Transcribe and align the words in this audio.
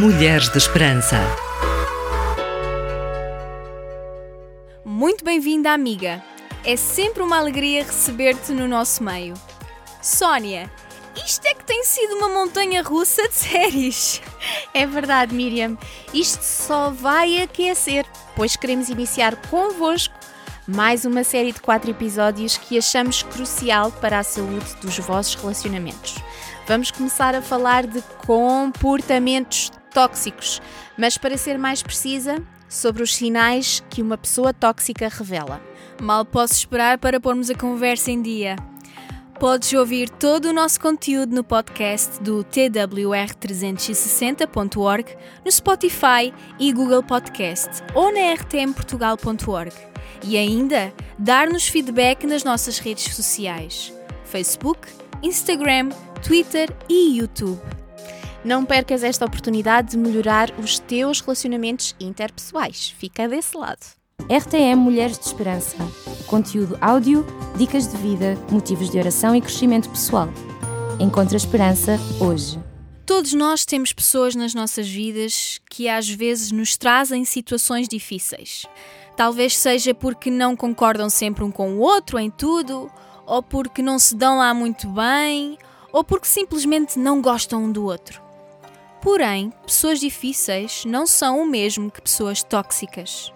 Mulheres 0.00 0.48
de 0.48 0.58
Esperança. 0.58 1.16
Muito 4.84 5.24
bem-vinda, 5.24 5.72
amiga. 5.72 6.22
É 6.64 6.76
sempre 6.76 7.20
uma 7.20 7.36
alegria 7.36 7.82
receber-te 7.82 8.52
no 8.52 8.68
nosso 8.68 9.02
meio. 9.02 9.34
Sónia, 10.00 10.70
isto 11.16 11.44
é 11.46 11.52
que 11.52 11.64
tem 11.64 11.82
sido 11.82 12.14
uma 12.14 12.28
montanha 12.28 12.80
russa 12.80 13.26
de 13.26 13.34
séries. 13.34 14.22
É 14.72 14.86
verdade, 14.86 15.34
Miriam. 15.34 15.76
Isto 16.14 16.44
só 16.44 16.90
vai 16.90 17.42
aquecer, 17.42 18.06
pois 18.36 18.54
queremos 18.54 18.88
iniciar 18.88 19.34
convosco 19.50 20.14
mais 20.64 21.04
uma 21.04 21.24
série 21.24 21.50
de 21.50 21.60
quatro 21.60 21.90
episódios 21.90 22.56
que 22.56 22.78
achamos 22.78 23.24
crucial 23.24 23.90
para 23.90 24.20
a 24.20 24.22
saúde 24.22 24.76
dos 24.80 24.96
vossos 25.00 25.34
relacionamentos. 25.34 26.14
Vamos 26.68 26.92
começar 26.92 27.34
a 27.34 27.42
falar 27.42 27.84
de 27.84 28.00
comportamentos 28.26 29.72
tóxicos, 29.98 30.62
mas 30.96 31.18
para 31.18 31.36
ser 31.36 31.58
mais 31.58 31.82
precisa, 31.82 32.40
sobre 32.68 33.02
os 33.02 33.16
sinais 33.16 33.82
que 33.90 34.00
uma 34.00 34.16
pessoa 34.16 34.54
tóxica 34.54 35.08
revela. 35.08 35.60
Mal 36.00 36.24
posso 36.24 36.52
esperar 36.52 36.98
para 36.98 37.18
pormos 37.18 37.50
a 37.50 37.54
conversa 37.56 38.12
em 38.12 38.22
dia. 38.22 38.54
Podes 39.40 39.72
ouvir 39.72 40.08
todo 40.08 40.50
o 40.50 40.52
nosso 40.52 40.80
conteúdo 40.80 41.34
no 41.34 41.42
podcast 41.42 42.22
do 42.22 42.44
twr360.org, 42.44 45.16
no 45.44 45.50
Spotify 45.50 46.32
e 46.60 46.72
Google 46.72 47.02
Podcast 47.02 47.82
ou 47.92 48.12
na 48.12 48.34
rtmportugal.org. 48.34 49.74
E 50.22 50.38
ainda 50.38 50.92
dar-nos 51.18 51.66
feedback 51.66 52.24
nas 52.24 52.44
nossas 52.44 52.78
redes 52.78 53.16
sociais: 53.16 53.92
Facebook, 54.24 54.86
Instagram, 55.24 55.88
Twitter 56.22 56.72
e 56.88 57.18
YouTube. 57.18 57.77
Não 58.44 58.64
percas 58.64 59.02
esta 59.02 59.24
oportunidade 59.24 59.90
de 59.90 59.98
melhorar 59.98 60.52
os 60.58 60.78
teus 60.78 61.20
relacionamentos 61.20 61.94
interpessoais. 61.98 62.94
Fica 62.96 63.28
desse 63.28 63.56
lado. 63.56 63.98
RTM 64.28 64.76
Mulheres 64.76 65.18
de 65.18 65.24
Esperança. 65.24 65.76
Conteúdo 66.26 66.78
áudio, 66.80 67.26
dicas 67.56 67.88
de 67.88 67.96
vida, 67.96 68.36
motivos 68.50 68.90
de 68.90 68.98
oração 68.98 69.34
e 69.34 69.40
crescimento 69.40 69.88
pessoal. 69.88 70.28
Encontra 71.00 71.36
esperança 71.36 71.98
hoje. 72.20 72.58
Todos 73.04 73.32
nós 73.32 73.64
temos 73.64 73.92
pessoas 73.92 74.34
nas 74.34 74.54
nossas 74.54 74.88
vidas 74.88 75.60
que 75.70 75.88
às 75.88 76.08
vezes 76.08 76.52
nos 76.52 76.76
trazem 76.76 77.24
situações 77.24 77.88
difíceis. 77.88 78.66
Talvez 79.16 79.56
seja 79.56 79.94
porque 79.94 80.30
não 80.30 80.54
concordam 80.54 81.08
sempre 81.08 81.42
um 81.42 81.50
com 81.50 81.72
o 81.72 81.80
outro 81.80 82.18
em 82.18 82.30
tudo, 82.30 82.90
ou 83.26 83.42
porque 83.42 83.82
não 83.82 83.98
se 83.98 84.14
dão 84.14 84.38
lá 84.38 84.52
muito 84.52 84.88
bem, 84.88 85.56
ou 85.92 86.04
porque 86.04 86.26
simplesmente 86.26 86.98
não 86.98 87.20
gostam 87.20 87.64
um 87.64 87.72
do 87.72 87.84
outro. 87.84 88.27
Porém, 89.00 89.52
pessoas 89.64 90.00
difíceis 90.00 90.84
não 90.84 91.06
são 91.06 91.42
o 91.42 91.46
mesmo 91.46 91.90
que 91.90 92.02
pessoas 92.02 92.42
tóxicas. 92.42 93.32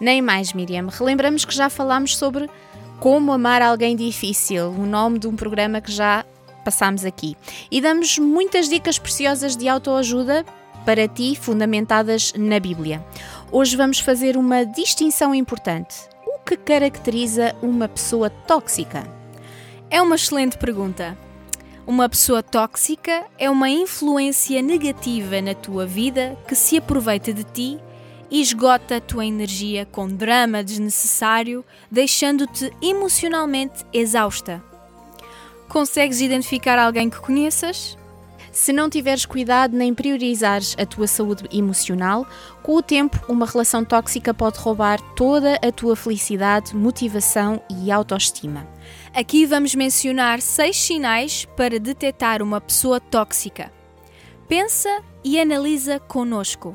Nem 0.00 0.20
mais, 0.20 0.52
Miriam. 0.52 0.88
Relembramos 0.88 1.44
que 1.44 1.54
já 1.54 1.70
falámos 1.70 2.16
sobre 2.16 2.50
como 2.98 3.32
amar 3.32 3.62
alguém 3.62 3.96
difícil, 3.96 4.70
o 4.70 4.86
nome 4.86 5.18
de 5.18 5.28
um 5.28 5.36
programa 5.36 5.80
que 5.80 5.92
já 5.92 6.24
passámos 6.64 7.04
aqui. 7.04 7.36
E 7.70 7.80
damos 7.80 8.18
muitas 8.18 8.68
dicas 8.68 8.98
preciosas 8.98 9.56
de 9.56 9.68
autoajuda 9.68 10.44
para 10.84 11.06
ti, 11.06 11.36
fundamentadas 11.40 12.32
na 12.36 12.58
Bíblia. 12.58 13.04
Hoje 13.50 13.76
vamos 13.76 14.00
fazer 14.00 14.36
uma 14.36 14.64
distinção 14.64 15.34
importante. 15.34 15.96
O 16.26 16.40
que 16.40 16.56
caracteriza 16.56 17.54
uma 17.62 17.88
pessoa 17.88 18.30
tóxica? 18.30 19.06
É 19.90 20.00
uma 20.02 20.16
excelente 20.16 20.58
pergunta. 20.58 21.16
Uma 21.84 22.08
pessoa 22.08 22.44
tóxica 22.44 23.24
é 23.36 23.50
uma 23.50 23.68
influência 23.68 24.62
negativa 24.62 25.42
na 25.42 25.52
tua 25.52 25.84
vida 25.84 26.38
que 26.46 26.54
se 26.54 26.76
aproveita 26.76 27.32
de 27.32 27.42
ti 27.42 27.80
e 28.30 28.40
esgota 28.40 28.96
a 28.96 29.00
tua 29.00 29.26
energia 29.26 29.84
com 29.84 30.06
drama 30.06 30.62
desnecessário, 30.62 31.64
deixando-te 31.90 32.72
emocionalmente 32.80 33.84
exausta. 33.92 34.62
Consegues 35.68 36.20
identificar 36.20 36.78
alguém 36.78 37.10
que 37.10 37.20
conheças? 37.20 37.98
Se 38.52 38.72
não 38.72 38.88
tiveres 38.88 39.26
cuidado 39.26 39.76
nem 39.76 39.92
priorizares 39.92 40.76
a 40.78 40.86
tua 40.86 41.08
saúde 41.08 41.48
emocional, 41.52 42.24
com 42.62 42.76
o 42.76 42.82
tempo 42.82 43.18
uma 43.28 43.44
relação 43.44 43.84
tóxica 43.84 44.32
pode 44.32 44.58
roubar 44.58 45.00
toda 45.16 45.56
a 45.56 45.72
tua 45.72 45.96
felicidade, 45.96 46.76
motivação 46.76 47.60
e 47.68 47.90
autoestima. 47.90 48.71
Aqui 49.14 49.44
vamos 49.44 49.74
mencionar 49.74 50.40
seis 50.40 50.74
sinais 50.74 51.44
para 51.54 51.78
detectar 51.78 52.40
uma 52.42 52.62
pessoa 52.62 52.98
tóxica. 52.98 53.70
Pensa 54.48 54.88
e 55.22 55.38
analisa 55.38 56.00
conosco. 56.00 56.74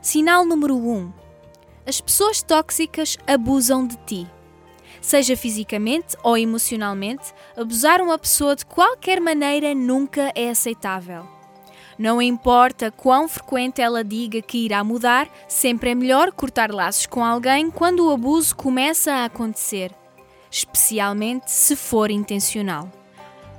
Sinal 0.00 0.44
número 0.44 0.76
1. 0.76 0.78
Um, 0.78 1.12
as 1.84 2.00
pessoas 2.00 2.40
tóxicas 2.40 3.18
abusam 3.26 3.84
de 3.84 3.96
ti. 4.06 4.26
Seja 5.00 5.36
fisicamente 5.36 6.16
ou 6.22 6.38
emocionalmente, 6.38 7.34
abusar 7.56 8.00
uma 8.00 8.16
pessoa 8.16 8.54
de 8.54 8.64
qualquer 8.64 9.20
maneira 9.20 9.74
nunca 9.74 10.30
é 10.36 10.50
aceitável. 10.50 11.26
Não 11.98 12.22
importa 12.22 12.92
quão 12.92 13.26
frequente 13.26 13.82
ela 13.82 14.04
diga 14.04 14.40
que 14.40 14.64
irá 14.64 14.84
mudar, 14.84 15.28
sempre 15.48 15.90
é 15.90 15.94
melhor 15.96 16.30
cortar 16.30 16.70
laços 16.70 17.06
com 17.06 17.24
alguém 17.24 17.72
quando 17.72 18.06
o 18.06 18.12
abuso 18.12 18.54
começa 18.54 19.12
a 19.12 19.24
acontecer 19.24 19.90
especialmente 20.52 21.50
se 21.50 21.74
for 21.74 22.10
intencional. 22.10 22.88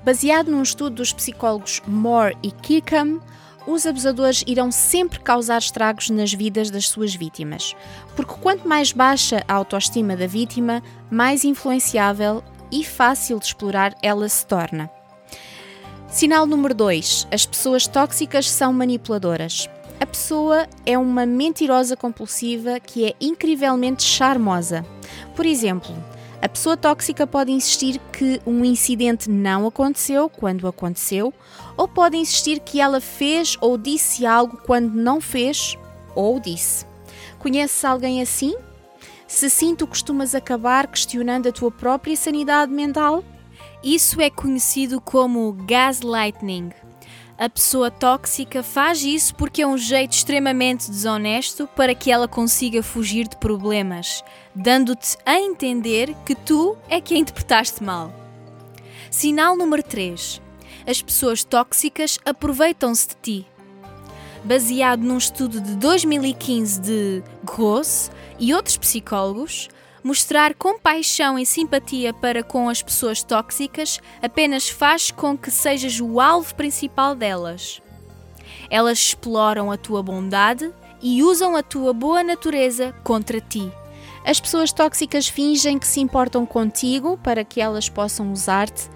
Baseado 0.05 0.51
num 0.51 0.61
estudo 0.61 0.97
dos 0.97 1.11
psicólogos 1.11 1.81
Moore 1.87 2.37
e 2.43 2.51
Kirkham, 2.51 3.19
os 3.65 3.85
abusadores 3.85 4.43
irão 4.45 4.71
sempre 4.71 5.19
causar 5.19 5.57
estragos 5.57 6.09
nas 6.09 6.33
vidas 6.33 6.69
das 6.69 6.87
suas 6.87 7.15
vítimas, 7.15 7.75
porque 8.15 8.35
quanto 8.41 8.67
mais 8.67 8.91
baixa 8.91 9.43
a 9.47 9.53
autoestima 9.53 10.15
da 10.15 10.27
vítima, 10.27 10.83
mais 11.09 11.43
influenciável 11.43 12.43
e 12.71 12.83
fácil 12.83 13.39
de 13.39 13.45
explorar 13.45 13.95
ela 14.01 14.27
se 14.27 14.45
torna. 14.45 14.89
Sinal 16.09 16.45
número 16.45 16.75
2: 16.75 17.27
as 17.31 17.45
pessoas 17.45 17.87
tóxicas 17.87 18.49
são 18.49 18.73
manipuladoras. 18.73 19.69
A 19.99 20.05
pessoa 20.05 20.67
é 20.85 20.97
uma 20.97 21.25
mentirosa 21.25 21.95
compulsiva 21.95 22.79
que 22.79 23.05
é 23.05 23.13
incrivelmente 23.21 24.03
charmosa. 24.03 24.85
Por 25.35 25.45
exemplo, 25.45 25.95
a 26.43 26.49
pessoa 26.49 26.75
tóxica 26.75 27.25
pode 27.25 27.53
insistir 27.53 28.01
que 28.11 28.41
um 28.45 28.65
incidente 28.65 29.29
não 29.29 29.65
aconteceu 29.65 30.29
quando 30.29 30.67
aconteceu, 30.67 31.33
ou 31.77 31.87
pode 31.87 32.17
insistir 32.17 32.59
que 32.59 32.81
ela 32.81 32.99
fez 32.99 33.57
ou 33.61 33.77
disse 33.77 34.25
algo 34.25 34.57
quando 34.57 34.93
não 34.93 35.21
fez 35.21 35.77
ou 36.13 36.41
disse. 36.41 36.85
Conheces 37.39 37.85
alguém 37.85 38.21
assim? 38.21 38.53
Se 39.25 39.49
sim, 39.49 39.73
tu 39.73 39.87
costumas 39.87 40.35
acabar 40.35 40.85
questionando 40.87 41.47
a 41.47 41.51
tua 41.53 41.71
própria 41.71 42.17
sanidade 42.17 42.73
mental? 42.73 43.23
Isso 43.81 44.19
é 44.19 44.29
conhecido 44.29 44.99
como 44.99 45.53
gaslighting. 45.65 46.71
A 47.37 47.49
pessoa 47.49 47.89
tóxica 47.89 48.61
faz 48.61 49.03
isso 49.03 49.33
porque 49.33 49.63
é 49.63 49.67
um 49.67 49.77
jeito 49.77 50.11
extremamente 50.11 50.89
desonesto 50.89 51.67
para 51.75 51.95
que 51.95 52.11
ela 52.11 52.27
consiga 52.27 52.83
fugir 52.83 53.27
de 53.27 53.35
problemas, 53.37 54.23
dando-te 54.53 55.17
a 55.25 55.39
entender 55.39 56.15
que 56.25 56.35
tu 56.35 56.77
é 56.87 57.01
que 57.01 57.15
a 57.15 57.17
interpretaste 57.17 57.83
mal. 57.83 58.13
Sinal 59.09 59.57
número 59.57 59.81
3. 59.81 60.41
As 60.85 61.01
pessoas 61.01 61.43
tóxicas 61.43 62.19
aproveitam-se 62.23 63.09
de 63.09 63.15
ti. 63.15 63.47
Baseado 64.43 65.01
num 65.01 65.17
estudo 65.17 65.59
de 65.59 65.75
2015 65.77 66.81
de 66.81 67.23
Gross 67.43 68.11
e 68.37 68.53
outros 68.53 68.77
psicólogos, 68.77 69.69
Mostrar 70.03 70.53
compaixão 70.53 71.39
e 71.39 71.45
simpatia 71.45 72.13
para 72.13 72.43
com 72.43 72.67
as 72.67 72.83
pessoas 72.83 73.23
tóxicas 73.23 74.01
apenas 74.21 74.67
faz 74.67 75.11
com 75.11 75.37
que 75.37 75.49
sejas 75.49 76.01
o 76.01 76.19
alvo 76.19 76.53
principal 76.55 77.15
delas. 77.15 77.81
Elas 78.69 78.99
exploram 78.99 79.71
a 79.71 79.77
tua 79.77 80.03
bondade 80.03 80.69
e 81.01 81.23
usam 81.23 81.55
a 81.55 81.63
tua 81.63 81.93
boa 81.93 82.21
natureza 82.21 82.93
contra 83.01 83.39
ti. 83.39 83.71
As 84.25 84.41
pessoas 84.41 84.73
tóxicas 84.73 85.29
fingem 85.29 85.79
que 85.79 85.87
se 85.87 86.01
importam 86.01 86.45
contigo 86.45 87.17
para 87.23 87.45
que 87.45 87.61
elas 87.61 87.87
possam 87.87 88.33
usar-te, 88.33 88.89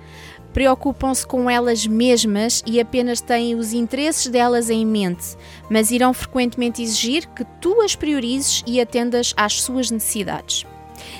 preocupam-se 0.51 1.25
com 1.25 1.49
elas 1.49 1.87
mesmas 1.87 2.61
e 2.65 2.81
apenas 2.81 3.21
têm 3.21 3.55
os 3.55 3.71
interesses 3.71 4.27
delas 4.27 4.69
em 4.69 4.85
mente, 4.85 5.37
mas 5.69 5.89
irão 5.89 6.13
frequentemente 6.13 6.81
exigir 6.81 7.27
que 7.29 7.45
tu 7.61 7.81
as 7.81 7.95
priorizes 7.95 8.61
e 8.67 8.81
atendas 8.81 9.33
às 9.37 9.61
suas 9.61 9.89
necessidades. 9.89 10.65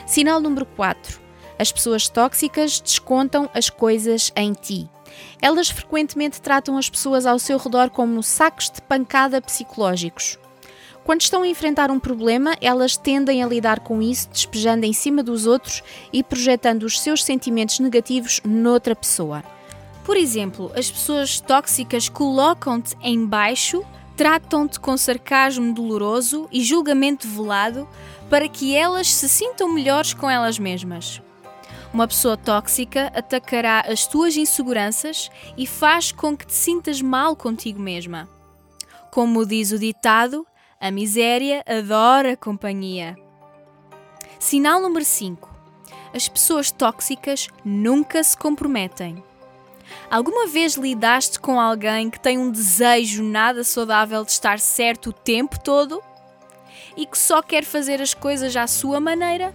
Sinal 0.06 0.40
número 0.40 0.66
4. 0.66 1.20
As 1.60 1.72
pessoas 1.72 2.08
tóxicas 2.08 2.80
descontam 2.80 3.50
as 3.54 3.70
coisas 3.70 4.32
em 4.36 4.54
ti. 4.54 4.90
Elas 5.42 5.70
frequentemente 5.70 6.42
tratam 6.42 6.78
as 6.78 6.90
pessoas 6.90 7.26
ao 7.26 7.40
seu 7.40 7.58
redor 7.58 7.90
como 7.90 8.22
sacos 8.22 8.70
de 8.70 8.82
pancada 8.82 9.42
psicológicos. 9.42 10.38
Quando 11.04 11.22
estão 11.22 11.42
a 11.42 11.48
enfrentar 11.48 11.90
um 11.90 12.00
problema, 12.00 12.56
elas 12.60 12.98
tendem 12.98 13.42
a 13.42 13.48
lidar 13.48 13.80
com 13.80 14.02
isso 14.02 14.30
despejando 14.30 14.86
em 14.86 14.92
cima 14.92 15.24
dos 15.24 15.46
outros 15.48 15.82
e 16.12 16.22
projetando 16.22 16.84
os 16.84 17.00
seus 17.00 17.24
sentimentos 17.24 17.80
negativos 17.80 18.42
noutra 18.44 18.94
pessoa. 18.94 19.42
Por 20.04 20.18
exemplo, 20.18 20.72
as 20.76 20.92
pessoas 20.92 21.40
tóxicas 21.40 22.10
colocam-te 22.10 22.96
em 23.02 23.26
baixo 23.26 23.86
tratam-te 24.18 24.80
com 24.80 24.98
sarcasmo 24.98 25.72
doloroso 25.72 26.50
e 26.52 26.64
julgamento 26.64 27.28
velado 27.28 27.88
para 28.28 28.50
que 28.50 28.76
elas 28.76 29.14
se 29.14 29.30
sintam 29.30 29.72
melhores 29.72 30.12
com 30.12 30.28
elas 30.28 30.58
mesmas. 30.58 31.22
Uma 31.94 32.08
pessoa 32.08 32.36
tóxica 32.36 33.12
atacará 33.16 33.82
as 33.82 34.08
tuas 34.08 34.36
inseguranças 34.36 35.30
e 35.56 35.68
faz 35.68 36.12
com 36.12 36.36
que 36.36 36.48
te 36.48 36.54
sintas 36.54 37.00
mal 37.00 37.36
contigo 37.36 37.80
mesma. 37.80 38.28
Como 39.12 39.46
diz 39.46 39.72
o 39.72 39.78
ditado, 39.78 40.46
a 40.82 40.90
miséria 40.90 41.64
adora 41.68 42.36
companhia. 42.36 43.16
Sinal 44.40 44.82
número 44.82 45.06
5. 45.06 45.56
As 46.14 46.28
pessoas 46.28 46.72
tóxicas 46.72 47.50
nunca 47.64 48.24
se 48.24 48.36
comprometem. 48.36 49.24
Alguma 50.10 50.48
vez 50.48 50.76
lidaste 50.76 51.40
com 51.40 51.60
alguém 51.60 52.10
que 52.10 52.20
tem 52.20 52.38
um 52.38 52.52
desejo 52.52 53.24
nada 53.24 53.64
saudável 53.64 54.24
de 54.24 54.32
estar 54.32 54.60
certo 54.60 55.10
o 55.10 55.14
tempo 55.14 55.60
todo? 55.60 56.02
E 56.96 57.06
que 57.06 57.18
só 57.18 57.42
quer 57.42 57.64
fazer 57.64 58.02
as 58.02 58.14
coisas 58.14 58.56
à 58.56 58.66
sua 58.68 59.00
maneira? 59.00 59.54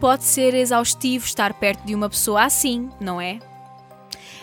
Pode 0.00 0.24
ser 0.24 0.54
exaustivo 0.54 1.24
estar 1.24 1.54
perto 1.54 1.84
de 1.84 1.94
uma 1.94 2.08
pessoa 2.08 2.44
assim, 2.44 2.90
não 3.00 3.20
é? 3.20 3.38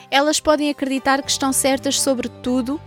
Elas 0.10 0.40
podem 0.40 0.69
acreditar 0.69 1.22
que 1.22 1.31
estão 1.31 1.54
certas 1.54 2.00
sobre 2.00 2.28
tudo 2.28 2.80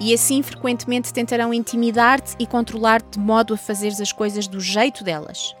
e 0.00 0.12
assim 0.12 0.42
frequentemente 0.42 1.12
tentarão 1.12 1.54
intimidar-te 1.54 2.34
e 2.38 2.46
controlar-te 2.46 3.12
de 3.12 3.18
modo 3.18 3.54
a 3.54 3.56
fazeres 3.56 4.00
as 4.00 4.12
coisas 4.12 4.48
do 4.48 4.60
jeito 4.60 5.04
delas. 5.04 5.54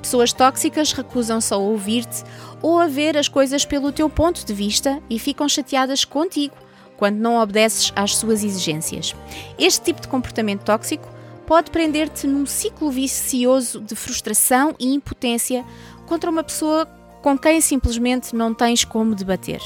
Pessoas 0.00 0.32
tóxicas 0.32 0.92
recusam-se 0.92 1.52
a 1.52 1.56
ouvir-te 1.56 2.22
ou 2.62 2.78
a 2.78 2.86
ver 2.86 3.16
as 3.16 3.28
coisas 3.28 3.64
pelo 3.64 3.92
teu 3.92 4.08
ponto 4.08 4.44
de 4.44 4.54
vista 4.54 5.02
e 5.08 5.18
ficam 5.18 5.48
chateadas 5.48 6.04
contigo 6.04 6.54
quando 6.96 7.16
não 7.16 7.40
obedeces 7.40 7.92
às 7.94 8.16
suas 8.16 8.42
exigências. 8.42 9.14
Este 9.58 9.84
tipo 9.84 10.00
de 10.00 10.08
comportamento 10.08 10.64
tóxico 10.64 11.08
pode 11.46 11.70
prender-te 11.70 12.26
num 12.26 12.46
ciclo 12.46 12.90
vicioso 12.90 13.80
de 13.80 13.94
frustração 13.94 14.74
e 14.78 14.92
impotência 14.92 15.64
contra 16.06 16.30
uma 16.30 16.42
pessoa 16.42 16.86
com 17.22 17.38
quem 17.38 17.60
simplesmente 17.60 18.34
não 18.34 18.54
tens 18.54 18.84
como 18.84 19.14
debater. 19.14 19.60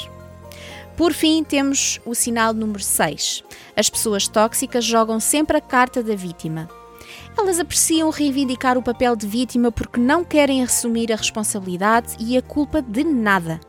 Por 0.97 1.13
fim, 1.13 1.43
temos 1.43 1.99
o 2.05 2.15
sinal 2.15 2.53
número 2.53 2.83
6. 2.83 3.43
As 3.75 3.89
pessoas 3.89 4.29
tóxicas 4.29 4.85
jogam 4.85 5.19
sempre 5.19 5.57
a 5.57 5.61
carta 5.61 6.03
da 6.03 6.15
vítima. 6.15 6.69
Elas 7.39 7.59
apreciam 7.59 8.11
reivindicar 8.11 8.77
o 8.77 8.83
papel 8.83 9.17
de 9.17 9.27
vítima 9.27 9.73
porque 9.73 10.01
não 10.01 10.25
querem 10.25 10.63
assumir 10.63 11.13
a 11.13 11.17
responsabilidade 11.17 12.17
e 12.19 12.37
a 12.37 12.43
culpa 12.43 12.83
de 12.83 13.05
nada. 13.05 13.61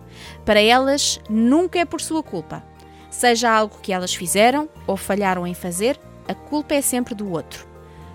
Para 0.45 0.61
elas, 0.61 1.19
nunca 1.29 1.79
é 1.79 1.85
por 1.85 2.01
sua 2.01 2.21
culpa. 2.21 2.63
Seja 3.09 3.51
algo 3.51 3.79
que 3.81 3.93
elas 3.93 4.13
fizeram 4.13 4.69
ou 4.85 4.97
falharam 4.97 5.45
em 5.45 5.53
fazer, 5.53 5.99
a 6.27 6.33
culpa 6.33 6.73
é 6.73 6.81
sempre 6.81 7.13
do 7.13 7.31
outro. 7.31 7.67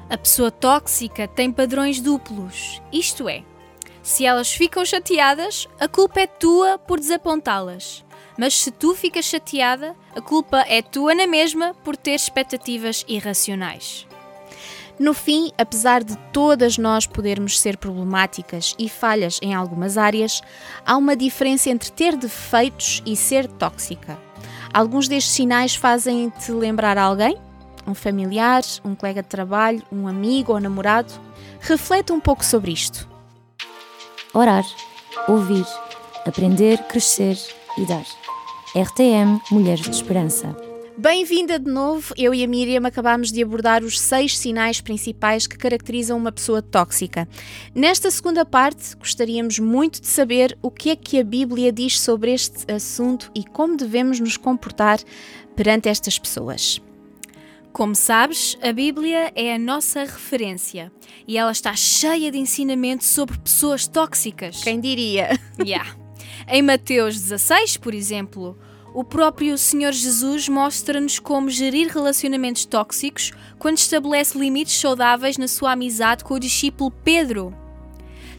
A 0.09 0.17
pessoa 0.17 0.51
tóxica 0.51 1.27
tem 1.27 1.51
padrões 1.51 2.01
duplos, 2.01 2.81
isto 2.93 3.29
é, 3.29 3.43
se 4.07 4.25
elas 4.25 4.55
ficam 4.55 4.85
chateadas, 4.85 5.67
a 5.81 5.89
culpa 5.89 6.21
é 6.21 6.29
tua 6.29 6.79
por 6.79 7.01
desapontá-las. 7.01 8.05
Mas 8.39 8.57
se 8.57 8.71
tu 8.71 8.95
ficas 8.95 9.25
chateada, 9.25 9.97
a 10.15 10.21
culpa 10.21 10.65
é 10.69 10.81
tua 10.81 11.13
na 11.13 11.27
mesma 11.27 11.75
por 11.83 11.97
ter 11.97 12.13
expectativas 12.13 13.05
irracionais. 13.09 14.07
No 14.99 15.13
fim, 15.13 15.53
apesar 15.59 16.03
de 16.03 16.17
todas 16.33 16.79
nós 16.79 17.07
podermos 17.07 17.61
ser 17.61 17.77
problemáticas 17.77 18.75
e 18.79 18.89
falhas 18.89 19.39
em 19.43 19.55
algumas 19.55 19.99
áreas, 19.99 20.41
há 20.87 20.97
uma 20.97 21.15
diferença 21.15 21.69
entre 21.69 21.91
ter 21.91 22.17
defeitos 22.17 23.03
e 23.05 23.15
ser 23.15 23.47
tóxica. 23.47 24.19
Alguns 24.73 25.07
destes 25.07 25.35
sinais 25.35 25.75
fazem-te 25.75 26.51
lembrar 26.51 26.97
alguém? 26.97 27.37
Um 27.87 27.95
familiar, 27.95 28.63
um 28.85 28.95
colega 28.95 29.23
de 29.23 29.29
trabalho, 29.29 29.83
um 29.93 30.09
amigo 30.09 30.53
ou 30.53 30.61
namorado? 30.61 31.13
Reflete 31.61 32.13
um 32.13 32.21
pouco 32.21 32.45
sobre 32.45 32.73
isto. 32.73 33.09
Orar, 34.33 34.65
ouvir, 35.29 35.67
aprender, 36.27 36.79
crescer 36.85 37.39
e 37.79 37.87
dar. 37.87 38.05
RTM 38.75 39.41
Mulheres 39.51 39.85
de 39.85 39.91
Esperança. 39.91 40.66
Bem-vinda 40.99 41.59
de 41.59 41.71
novo. 41.71 42.15
Eu 42.17 42.33
e 42.33 42.43
a 42.43 42.49
Miriam 42.49 42.87
acabámos 42.87 43.31
de 43.31 43.43
abordar 43.43 43.85
os 43.85 44.01
seis 44.01 44.37
sinais 44.39 44.81
principais 44.81 45.47
que 45.47 45.59
caracterizam 45.59 46.17
uma 46.17 46.33
pessoa 46.33 46.63
tóxica. 46.63 47.29
Nesta 47.75 48.11
segunda 48.11 48.47
parte, 48.47 48.97
gostaríamos 48.97 49.59
muito 49.59 50.01
de 50.01 50.07
saber 50.07 50.57
o 50.63 50.71
que 50.71 50.89
é 50.89 50.97
que 50.97 51.21
a 51.21 51.25
Bíblia 51.25 51.71
diz 51.71 52.01
sobre 52.01 52.33
este 52.33 52.73
assunto 52.73 53.31
e 53.35 53.45
como 53.45 53.77
devemos 53.77 54.19
nos 54.21 54.39
comportar 54.39 54.99
perante 55.55 55.87
estas 55.87 56.19
pessoas. 56.19 56.81
Como 57.75 57.95
sabes, 57.95 58.57
a 58.63 58.73
Bíblia 58.73 59.31
é 59.35 59.55
a 59.55 59.59
nossa 59.59 60.01
referência 60.01 60.91
e 61.29 61.37
ela 61.37 61.53
está 61.53 61.77
cheia 61.77 62.33
de 62.33 62.39
ensinamentos 62.39 63.09
sobre 63.09 63.37
pessoas 63.37 63.87
tóxicas. 63.87 64.65
Quem 64.65 64.81
diria? 64.81 65.39
Yeah. 65.63 65.95
Em 66.49 66.63
Mateus 66.63 67.21
16, 67.21 67.77
por 67.77 67.93
exemplo, 67.93 68.57
o 68.97 69.05
próprio 69.05 69.59
Senhor 69.59 69.93
Jesus 69.93 70.49
mostra-nos 70.49 71.19
como 71.19 71.51
gerir 71.51 71.89
relacionamentos 71.89 72.65
tóxicos 72.65 73.31
quando 73.59 73.77
estabelece 73.77 74.39
limites 74.39 74.81
saudáveis 74.81 75.37
na 75.37 75.47
sua 75.47 75.73
amizade 75.73 76.25
com 76.25 76.33
o 76.33 76.41
discípulo 76.41 76.91
Pedro. 77.05 77.55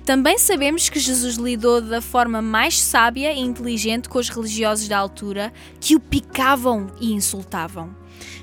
Também 0.04 0.40
sabemos 0.40 0.90
que 0.90 1.00
Jesus 1.00 1.36
lidou 1.36 1.80
da 1.80 2.02
forma 2.02 2.42
mais 2.42 2.82
sábia 2.82 3.32
e 3.34 3.40
inteligente 3.40 4.10
com 4.10 4.18
os 4.18 4.30
religiosos 4.30 4.88
da 4.88 4.98
altura 4.98 5.54
que 5.80 5.96
o 5.96 6.00
picavam 6.00 6.88
e 7.00 7.14
insultavam. 7.14 7.96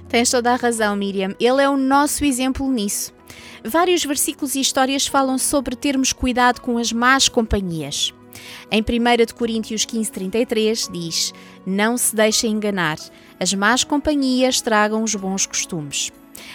Tens 0.09 0.31
toda 0.31 0.53
a 0.53 0.57
razão, 0.57 0.95
Miriam. 0.95 1.35
Ele 1.41 1.61
é 1.61 1.69
o 1.69 1.77
nosso 1.77 2.25
exemplo 2.25 2.71
nisso. 2.71 3.13
Vários 3.65 4.05
versículos 4.05 4.55
e 4.55 4.61
histórias 4.61 5.05
falam 5.05 5.37
sobre 5.37 5.75
termos 5.75 6.13
cuidado 6.13 6.61
com 6.61 6.79
as 6.79 6.93
más 6.93 7.29
companhias. 7.29 8.15
Em 8.71 8.83
1 8.83 9.35
Coríntios 9.35 9.87
15,33 9.87 10.91
diz: 10.93 11.33
Não 11.67 11.97
se 11.97 12.15
deixem 12.15 12.53
enganar, 12.53 12.99
as 13.41 13.53
más 13.55 13.85
companhias 13.85 14.61
tragam 14.61 15.03
os 15.03 15.15
bons 15.15 15.47
costumes. 15.47 16.13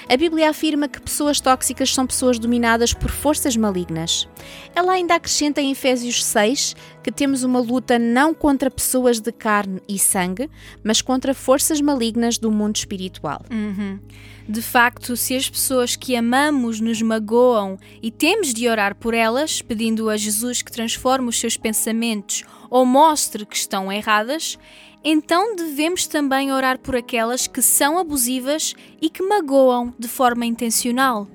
A 0.08 0.18
Bíblia 0.18 0.50
afirma 0.50 0.88
que 0.88 1.02
pessoas 1.02 1.40
tóxicas 1.40 1.94
são 1.94 2.06
pessoas 2.06 2.40
dominadas 2.40 2.94
por 2.94 3.10
forças 3.10 3.56
malignas. 3.56 4.28
Ela 4.76 4.94
ainda 4.94 5.16
acrescenta 5.16 5.62
em 5.62 5.72
Efésios 5.72 6.24
6 6.24 6.76
que 7.04 7.12
temos 7.12 7.44
uma 7.44 7.60
luta 7.60 7.98
não 7.98 8.34
contra 8.34 8.72
pessoas 8.72 9.20
de 9.20 9.32
carne 9.32 9.82
e 9.88 9.98
sangue, 9.98 10.50
mas 10.84 11.02
contra 11.02 11.34
forças 11.34 11.80
malignas 11.80 12.38
do 12.38 12.52
mundo 12.52 12.76
espiritual. 12.76 13.44
Uhum. 13.52 14.00
De 14.48 14.64
facto, 14.64 15.16
se 15.16 15.36
as 15.36 15.48
pessoas 15.48 15.96
que 15.96 16.16
amamos 16.16 16.80
nos 16.80 17.02
magoam 17.04 17.78
e 18.02 18.10
temos 18.10 18.52
de 18.52 18.68
orar 18.68 18.96
por 18.96 19.14
elas, 19.14 19.62
pedindo 19.62 20.10
a 20.10 20.18
Jesus 20.18 20.64
que 20.64 20.72
transforme 20.72 21.30
os 21.30 21.40
seus 21.40 21.56
pensamentos 21.56 22.44
ou 22.70 22.86
mostre 22.86 23.46
que 23.46 23.56
estão 23.56 23.92
erradas, 23.92 24.58
então 25.04 25.56
devemos 25.56 26.08
também 26.08 26.52
orar 26.52 26.78
por 26.78 26.96
aquelas 26.96 27.48
que 27.48 27.62
são 27.62 27.98
abusivas 27.98 28.76
e 29.02 29.10
que 29.10 29.24
magoam 29.24 29.94
de 29.98 30.08
forma 30.08 30.46
intencional. 30.46 31.28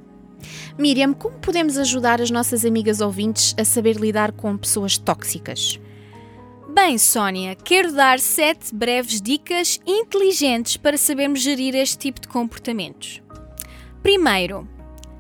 Miriam, 0.79 1.15
como 1.15 1.39
podemos 1.39 1.79
ajudar 1.79 2.21
as 2.21 2.31
nossas 2.31 2.65
amigas 2.65 3.01
ouvintes 3.01 3.55
a 3.59 3.65
saber 3.65 3.97
lidar 3.97 4.33
com 4.33 4.57
pessoas 4.57 4.99
tóxicas? 4.99 5.81
Bem, 6.75 6.99
Sónia, 6.99 7.55
quero 7.55 7.93
dar 7.93 8.19
sete 8.19 8.75
breves 8.75 9.23
dicas 9.23 9.81
inteligentes 9.87 10.77
para 10.77 10.99
sabermos 10.99 11.41
gerir 11.41 11.75
este 11.75 11.97
tipo 11.97 12.21
de 12.21 12.29
comportamentos. 12.29 13.23
Primeiro, 14.03 14.69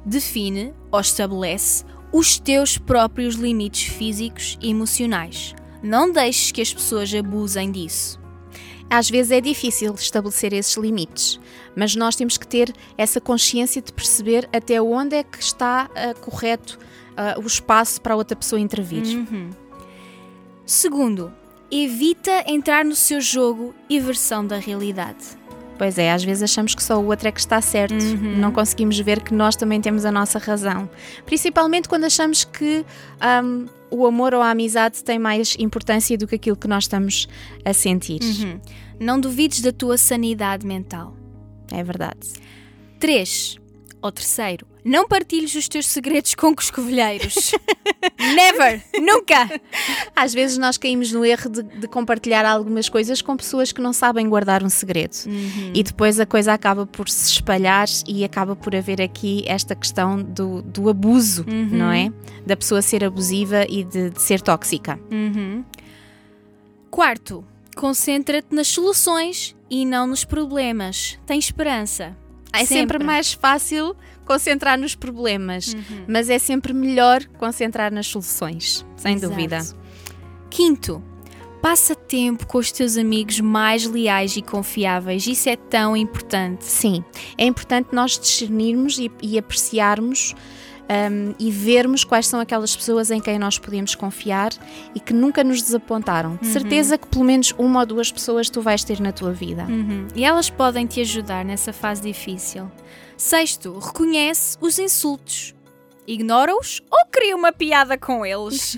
define 0.05 0.75
ou 0.91 1.01
estabelece 1.01 1.85
os 2.13 2.39
teus 2.39 2.77
próprios 2.77 3.37
limites 3.37 3.85
físicos 3.85 4.59
e 4.61 4.71
emocionais. 4.71 5.55
Não 5.85 6.11
deixes 6.11 6.51
que 6.51 6.63
as 6.63 6.73
pessoas 6.73 7.13
abusem 7.15 7.71
disso. 7.71 8.19
Às 8.89 9.11
vezes 9.11 9.33
é 9.33 9.41
difícil 9.41 9.93
estabelecer 9.93 10.55
esses 10.55 10.75
limites, 10.79 11.39
mas 11.77 11.95
nós 11.95 12.17
temos 12.17 12.39
que 12.39 12.47
ter 12.47 12.73
essa 12.97 13.21
consciência 13.21 13.83
de 13.83 13.93
perceber 13.93 14.49
até 14.51 14.81
onde 14.81 15.17
é 15.17 15.23
que 15.23 15.43
está 15.43 15.91
uh, 15.91 16.19
correto 16.21 16.79
uh, 17.11 17.39
o 17.39 17.47
espaço 17.47 18.01
para 18.01 18.15
a 18.15 18.17
outra 18.17 18.35
pessoa 18.35 18.59
intervir. 18.59 19.05
Uhum. 19.05 19.51
Segundo, 20.65 21.31
evita 21.71 22.45
entrar 22.47 22.83
no 22.83 22.95
seu 22.95 23.21
jogo 23.21 23.75
e 23.87 24.01
versão 24.01 24.47
da 24.47 24.57
realidade. 24.57 25.37
Pois 25.77 25.99
é, 25.99 26.13
às 26.13 26.23
vezes 26.23 26.43
achamos 26.43 26.75
que 26.75 26.83
só 26.83 27.01
o 27.01 27.07
outro 27.07 27.29
é 27.29 27.33
que 27.33 27.41
está 27.41 27.61
certo, 27.61 27.95
uhum. 27.95 28.37
não 28.37 28.53
conseguimos 28.53 28.99
ver 29.01 29.23
que 29.23 29.35
nós 29.35 29.57
também 29.57 29.81
temos 29.81 30.05
a 30.05 30.13
nossa 30.13 30.39
razão. 30.39 30.89
Principalmente 31.27 31.89
quando 31.89 32.05
achamos 32.05 32.45
que 32.45 32.85
um, 33.45 33.67
o 33.91 34.07
amor 34.07 34.35
ou 34.35 34.41
a 34.41 34.51
amizade 34.51 35.03
tem 35.03 35.19
mais 35.19 35.57
importância 35.59 36.17
do 36.17 36.27
que 36.27 36.37
aquilo 36.37 36.57
que 36.57 36.69
nós 36.69 36.85
estamos 36.85 37.29
a 37.65 37.73
sentir. 37.73 38.21
Uhum. 38.23 38.61
Não 39.01 39.21
duvides 39.21 39.61
da 39.61 39.73
tua 39.73 39.99
sanidade 39.99 40.67
mental. 40.67 41.17
É 41.73 41.83
verdade. 41.83 42.33
3. 43.01 43.57
Ou 44.01 44.13
terceiro, 44.13 44.67
Não 44.85 45.09
partilhes 45.09 45.55
os 45.55 45.67
teus 45.67 45.87
segredos 45.87 46.35
com 46.35 46.55
coscovilheiros. 46.55 47.53
Never! 48.35 48.83
Nunca! 49.01 49.61
Às 50.15 50.35
vezes 50.35 50.59
nós 50.59 50.77
caímos 50.77 51.11
no 51.11 51.25
erro 51.25 51.49
de, 51.49 51.63
de, 51.63 51.89
compartilhar 51.89 52.45
algumas 52.45 52.89
coisas 52.89 53.23
com 53.23 53.37
pessoas 53.37 53.73
que 53.73 53.81
não 53.81 53.93
sabem 53.95 54.29
guardar 54.29 54.63
um 54.63 54.69
segredo. 54.69 55.15
Uhum. 55.27 55.73
E 55.75 55.83
depois 55.83 56.21
a 56.21 56.27
coisa 56.27 56.53
acaba 56.53 56.87
por 56.87 57.09
se 57.09 57.33
espalhar 57.33 57.89
e 58.07 58.25
acaba 58.25 58.55
por 58.55 58.77
haver 58.77 59.01
aqui 59.01 59.43
esta 59.47 59.75
questão 59.75 60.23
do, 60.23 60.61
do 60.61 60.89
abuso, 60.91 61.47
uhum. 61.49 61.69
não 61.71 61.91
é? 61.91 62.13
Da 62.47 62.57
pessoa 62.57 62.83
ser 62.83 63.03
abusiva 63.03 63.65
e 63.69 63.85
de, 63.85 64.11
de 64.11 64.21
ser 64.21 64.43
tóxica. 64.43 65.01
Uhum. 65.11 65.65
Quarto, 66.91 67.45
concentra-te 67.75 68.55
nas 68.55 68.69
soluções 68.69 69.57
e 69.71 69.85
não 69.87 70.07
nos 70.07 70.25
problemas. 70.25 71.19
Tem 71.27 71.39
esperança. 71.39 72.17
É 72.55 72.65
sempre, 72.65 72.99
sempre 72.99 73.05
mais 73.05 73.33
fácil 73.33 73.97
concentrar 74.25 74.79
nos 74.79 74.95
problemas, 74.95 75.75
uhum. 75.75 76.05
mas 76.09 76.31
é 76.31 76.39
sempre 76.39 76.73
melhor 76.73 77.25
concentrar 77.39 77.93
nas 77.93 78.07
soluções, 78.07 78.85
sem 78.97 79.15
Exato. 79.15 79.31
dúvida. 79.31 79.61
Quinto, 80.51 81.03
passa 81.61 81.95
tempo 81.95 82.47
com 82.47 82.59
os 82.59 82.71
teus 82.71 82.97
amigos 82.97 83.41
mais 83.41 83.87
leais 83.87 84.37
e 84.37 84.43
confiáveis. 84.43 85.27
Isso 85.27 85.49
é 85.49 85.57
tão 85.57 85.97
importante. 85.97 86.65
Sim, 86.65 87.05
é 87.37 87.45
importante 87.45 87.89
nós 87.93 88.19
discernirmos 88.19 88.99
e, 88.99 89.11
e 89.23 89.39
apreciarmos 89.39 90.35
um, 90.85 91.35
e 91.39 91.51
vermos 91.51 92.05
quais 92.05 92.27
são 92.27 92.41
aquelas 92.41 92.75
pessoas 92.75 93.11
em 93.11 93.21
quem 93.21 93.39
nós 93.39 93.59
podemos 93.59 93.95
confiar 93.95 94.53
e 94.95 95.01
que 95.01 95.13
nunca 95.13 95.43
nos 95.43 95.63
desapontaram. 95.63 96.37
De 96.37 96.47
uhum. 96.47 96.53
certeza 96.53 96.99
que 96.99 97.07
pelo 97.07 97.25
menos 97.25 97.55
uma 97.59 97.81
ou 97.81 97.87
duas 97.87 98.11
pessoas 98.11 98.51
tu 98.51 98.61
vais 98.61 98.85
ter 98.85 99.01
na 99.01 99.13
tua 99.13 99.33
vida. 99.33 99.65
Uhum. 99.65 100.07
E 100.15 100.25
elas 100.25 100.51
podem 100.51 100.87
te 100.87 101.01
ajudar 101.01 101.45
nessa 101.45 101.73
fase 101.73 102.03
difícil. 102.03 102.71
Sexto, 103.17 103.79
reconhece 103.79 104.57
os 104.61 104.79
insultos. 104.79 105.55
Ignora-os 106.07 106.83
ou 106.91 107.07
cria 107.11 107.35
uma 107.35 107.53
piada 107.53 107.97
com 107.97 108.25
eles? 108.25 108.77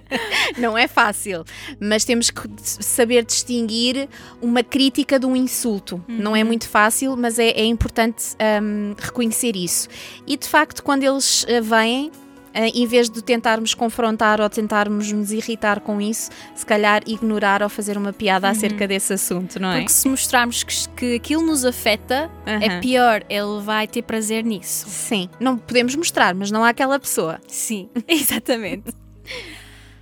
Não 0.58 0.76
é 0.76 0.88
fácil, 0.88 1.44
mas 1.80 2.04
temos 2.04 2.30
que 2.30 2.42
saber 2.64 3.24
distinguir 3.24 4.08
uma 4.40 4.62
crítica 4.62 5.18
de 5.18 5.26
um 5.26 5.36
insulto. 5.36 6.02
Uhum. 6.08 6.16
Não 6.18 6.36
é 6.36 6.42
muito 6.42 6.68
fácil, 6.68 7.16
mas 7.16 7.38
é, 7.38 7.48
é 7.50 7.64
importante 7.64 8.36
um, 8.62 8.94
reconhecer 8.98 9.56
isso. 9.56 9.88
E 10.26 10.36
de 10.36 10.48
facto, 10.48 10.82
quando 10.82 11.02
eles 11.02 11.44
uh, 11.44 11.62
vêm, 11.62 12.10
em 12.54 12.86
vez 12.86 13.08
de 13.08 13.22
tentarmos 13.22 13.74
confrontar 13.74 14.40
ou 14.40 14.48
tentarmos 14.48 15.10
nos 15.10 15.32
irritar 15.32 15.80
com 15.80 16.00
isso, 16.00 16.30
se 16.54 16.64
calhar 16.64 17.02
ignorar 17.06 17.62
ou 17.62 17.68
fazer 17.68 17.96
uma 17.96 18.12
piada 18.12 18.46
uhum. 18.46 18.52
acerca 18.52 18.86
desse 18.86 19.12
assunto, 19.12 19.60
não 19.60 19.70
é? 19.70 19.78
Porque 19.78 19.92
se 19.92 20.08
mostrarmos 20.08 20.62
que, 20.62 20.88
que 20.90 21.14
aquilo 21.16 21.42
nos 21.42 21.64
afeta, 21.64 22.30
uhum. 22.46 22.62
é 22.62 22.80
pior, 22.80 23.24
ele 23.28 23.60
vai 23.62 23.86
ter 23.86 24.02
prazer 24.02 24.44
nisso. 24.44 24.86
Sim, 24.88 25.28
não 25.40 25.56
podemos 25.56 25.94
mostrar, 25.94 26.34
mas 26.34 26.50
não 26.50 26.64
há 26.64 26.70
aquela 26.70 26.98
pessoa. 26.98 27.40
Sim, 27.46 27.88
exatamente. 28.06 28.92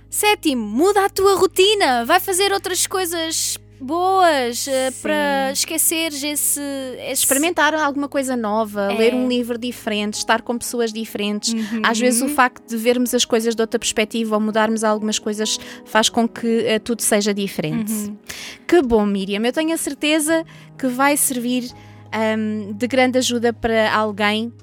Sétimo, 0.09 0.67
muda 0.67 1.05
a 1.05 1.09
tua 1.09 1.35
rotina, 1.35 2.03
vai 2.05 2.19
fazer 2.19 2.51
outras 2.51 2.85
coisas 2.85 3.57
boas 3.81 4.67
uh, 4.67 4.71
para 5.01 5.51
esqueceres 5.51 6.23
esse, 6.23 6.61
esse, 6.99 7.23
Experimentar 7.23 7.73
alguma 7.73 8.07
coisa 8.07 8.35
nova, 8.35 8.91
é. 8.91 8.95
ler 8.95 9.13
um 9.13 9.27
livro 9.27 9.57
diferente, 9.57 10.15
estar 10.15 10.41
com 10.41 10.57
pessoas 10.57 10.93
diferentes. 10.93 11.53
Uhum. 11.53 11.81
Às 11.83 11.99
vezes 11.99 12.21
o 12.21 12.29
facto 12.29 12.67
de 12.67 12.77
vermos 12.77 13.13
as 13.13 13.25
coisas 13.25 13.55
de 13.55 13.61
outra 13.61 13.79
perspectiva 13.79 14.35
ou 14.35 14.41
mudarmos 14.41 14.83
algumas 14.83 15.17
coisas 15.17 15.59
faz 15.85 16.09
com 16.09 16.27
que 16.27 16.47
uh, 16.47 16.79
tudo 16.83 17.01
seja 17.01 17.33
diferente. 17.33 17.91
Uhum. 17.91 18.17
Que 18.67 18.81
bom, 18.81 19.05
Miriam. 19.05 19.41
Eu 19.43 19.51
tenho 19.51 19.73
a 19.73 19.77
certeza 19.77 20.45
que 20.77 20.87
vai 20.87 21.17
servir 21.17 21.71
um, 22.13 22.73
de 22.73 22.87
grande 22.87 23.17
ajuda 23.17 23.51
para 23.51 23.93
alguém 23.93 24.53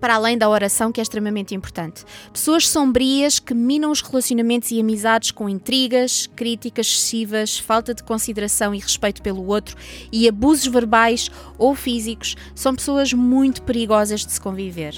para 0.00 0.14
além 0.14 0.36
da 0.36 0.48
oração, 0.48 0.92
que 0.92 1.00
é 1.00 1.02
extremamente 1.02 1.54
importante. 1.54 2.04
Pessoas 2.32 2.68
sombrias 2.68 3.38
que 3.38 3.54
minam 3.54 3.90
os 3.90 4.00
relacionamentos 4.00 4.70
e 4.70 4.80
amizades 4.80 5.30
com 5.30 5.48
intrigas, 5.48 6.28
críticas 6.34 6.86
excessivas, 6.86 7.58
falta 7.58 7.94
de 7.94 8.02
consideração 8.02 8.74
e 8.74 8.78
respeito 8.78 9.22
pelo 9.22 9.46
outro 9.46 9.76
e 10.12 10.28
abusos 10.28 10.66
verbais 10.66 11.30
ou 11.58 11.74
físicos 11.74 12.36
são 12.54 12.74
pessoas 12.74 13.12
muito 13.12 13.62
perigosas 13.62 14.24
de 14.24 14.32
se 14.32 14.40
conviver. 14.40 14.94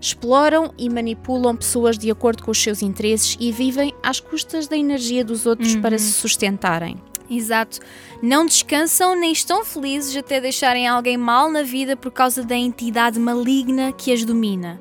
Exploram 0.00 0.72
e 0.76 0.90
manipulam 0.90 1.56
pessoas 1.56 1.96
de 1.96 2.10
acordo 2.10 2.42
com 2.42 2.50
os 2.50 2.62
seus 2.62 2.82
interesses 2.82 3.36
e 3.40 3.50
vivem 3.50 3.94
às 4.02 4.20
custas 4.20 4.68
da 4.68 4.76
energia 4.76 5.24
dos 5.24 5.46
outros 5.46 5.74
uhum. 5.74 5.80
para 5.80 5.98
se 5.98 6.12
sustentarem. 6.12 7.00
Exato. 7.28 7.80
Não 8.22 8.46
descansam 8.46 9.18
nem 9.18 9.32
estão 9.32 9.64
felizes 9.64 10.16
até 10.16 10.40
deixarem 10.40 10.86
alguém 10.86 11.16
mal 11.16 11.50
na 11.50 11.62
vida 11.62 11.96
por 11.96 12.10
causa 12.10 12.42
da 12.42 12.56
entidade 12.56 13.18
maligna 13.18 13.92
que 13.92 14.12
as 14.12 14.24
domina. 14.24 14.80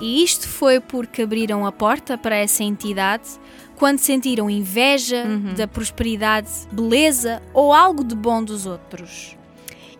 E 0.00 0.24
isto 0.24 0.48
foi 0.48 0.80
porque 0.80 1.22
abriram 1.22 1.66
a 1.66 1.72
porta 1.72 2.16
para 2.16 2.34
essa 2.34 2.64
entidade 2.64 3.28
quando 3.76 3.98
sentiram 3.98 4.48
inveja 4.48 5.24
uhum. 5.24 5.54
da 5.54 5.66
prosperidade, 5.66 6.48
beleza 6.70 7.42
ou 7.52 7.72
algo 7.72 8.04
de 8.04 8.14
bom 8.14 8.42
dos 8.42 8.64
outros. 8.66 9.36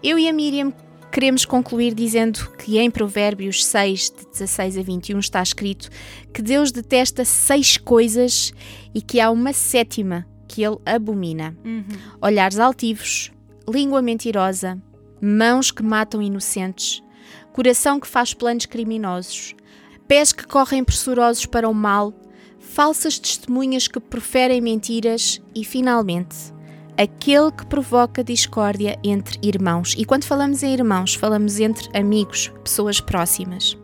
Eu 0.02 0.18
e 0.18 0.28
a 0.28 0.32
Miriam 0.32 0.72
queremos 1.12 1.44
concluir 1.44 1.94
dizendo 1.94 2.50
que 2.58 2.78
em 2.78 2.90
Provérbios 2.90 3.64
6, 3.66 4.10
de 4.10 4.26
16 4.32 4.78
a 4.78 4.82
21, 4.82 5.18
está 5.18 5.42
escrito 5.42 5.90
que 6.32 6.40
Deus 6.40 6.72
detesta 6.72 7.24
seis 7.24 7.76
coisas 7.76 8.52
e 8.94 9.02
que 9.02 9.20
há 9.20 9.30
uma 9.30 9.52
sétima 9.52 10.26
que 10.52 10.62
ele 10.62 10.78
abomina: 10.84 11.56
uhum. 11.64 11.84
olhares 12.20 12.58
altivos, 12.58 13.32
língua 13.68 14.02
mentirosa, 14.02 14.78
mãos 15.20 15.70
que 15.70 15.82
matam 15.82 16.20
inocentes, 16.20 17.02
coração 17.52 17.98
que 17.98 18.06
faz 18.06 18.34
planos 18.34 18.66
criminosos, 18.66 19.54
pés 20.06 20.32
que 20.32 20.46
correm 20.46 20.84
pressurosos 20.84 21.46
para 21.46 21.68
o 21.68 21.74
mal, 21.74 22.12
falsas 22.58 23.18
testemunhas 23.18 23.88
que 23.88 23.98
proferem 23.98 24.60
mentiras 24.60 25.40
e, 25.54 25.64
finalmente, 25.64 26.36
aquele 26.98 27.50
que 27.50 27.66
provoca 27.66 28.22
discórdia 28.22 28.98
entre 29.02 29.38
irmãos. 29.42 29.94
E 29.96 30.04
quando 30.04 30.24
falamos 30.24 30.62
em 30.62 30.72
irmãos, 30.72 31.14
falamos 31.14 31.58
entre 31.58 31.88
amigos, 31.98 32.52
pessoas 32.62 33.00
próximas. 33.00 33.76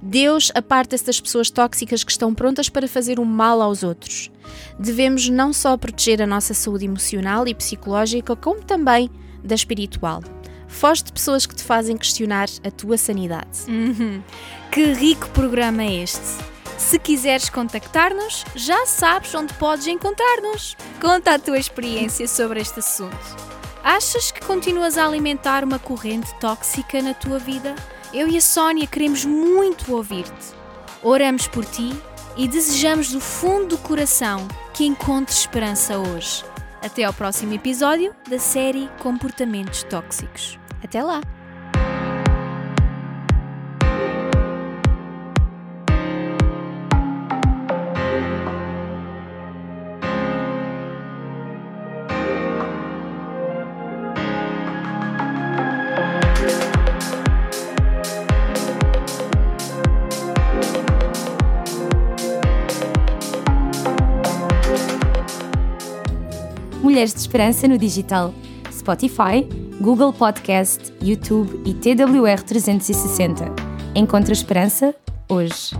Deus 0.00 0.50
aparta-se 0.54 1.04
das 1.04 1.20
pessoas 1.20 1.50
tóxicas 1.50 2.04
que 2.04 2.10
estão 2.10 2.34
prontas 2.34 2.68
para 2.68 2.88
fazer 2.88 3.18
o 3.18 3.24
mal 3.24 3.60
aos 3.60 3.82
outros. 3.82 4.30
Devemos 4.78 5.28
não 5.28 5.52
só 5.52 5.76
proteger 5.76 6.22
a 6.22 6.26
nossa 6.26 6.54
saúde 6.54 6.84
emocional 6.84 7.46
e 7.46 7.54
psicológica, 7.54 8.36
como 8.36 8.62
também 8.62 9.10
da 9.42 9.54
espiritual. 9.54 10.22
Foge 10.68 11.04
de 11.04 11.12
pessoas 11.12 11.46
que 11.46 11.54
te 11.54 11.62
fazem 11.62 11.96
questionar 11.96 12.48
a 12.62 12.70
tua 12.70 12.98
sanidade. 12.98 13.60
Uhum. 13.68 14.22
Que 14.70 14.92
rico 14.92 15.28
programa 15.30 15.82
é 15.82 16.02
este! 16.02 16.58
Se 16.76 16.98
quiseres 16.98 17.50
contactar-nos, 17.50 18.44
já 18.54 18.86
sabes 18.86 19.34
onde 19.34 19.52
podes 19.54 19.86
encontrar-nos. 19.88 20.76
Conta 21.00 21.34
a 21.34 21.38
tua 21.38 21.58
experiência 21.58 22.28
sobre 22.28 22.60
este 22.60 22.78
assunto. 22.78 23.36
Achas 23.82 24.30
que 24.30 24.40
continuas 24.44 24.96
a 24.96 25.06
alimentar 25.06 25.64
uma 25.64 25.78
corrente 25.78 26.32
tóxica 26.38 27.02
na 27.02 27.14
tua 27.14 27.38
vida? 27.38 27.74
Eu 28.12 28.28
e 28.28 28.36
a 28.36 28.40
Sónia 28.40 28.86
queremos 28.86 29.24
muito 29.24 29.92
ouvir-te. 29.92 30.54
Oramos 31.02 31.48
por 31.48 31.64
ti 31.64 31.94
e 32.38 32.46
desejamos 32.46 33.10
do 33.12 33.20
fundo 33.20 33.76
do 33.76 33.78
coração 33.78 34.46
que 34.72 34.86
encontres 34.86 35.40
esperança 35.40 35.98
hoje. 35.98 36.44
Até 36.80 37.02
ao 37.02 37.12
próximo 37.12 37.52
episódio 37.52 38.14
da 38.30 38.38
série 38.38 38.88
Comportamentos 39.00 39.82
Tóxicos. 39.82 40.56
Até 40.82 41.02
lá! 41.02 41.20
Mulheres 66.98 67.14
de 67.14 67.20
Esperança 67.20 67.68
no 67.68 67.78
digital, 67.78 68.34
Spotify, 68.72 69.48
Google 69.80 70.12
Podcast, 70.12 70.92
YouTube 71.00 71.62
e 71.64 71.72
TWR 71.72 72.42
360. 72.42 73.54
Encontra 73.94 74.32
esperança 74.32 74.92
hoje. 75.28 75.76